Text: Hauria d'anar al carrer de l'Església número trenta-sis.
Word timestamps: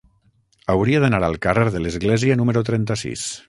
Hauria 0.75 1.01
d'anar 1.03 1.21
al 1.29 1.37
carrer 1.45 1.67
de 1.77 1.85
l'Església 1.85 2.39
número 2.41 2.65
trenta-sis. 2.71 3.29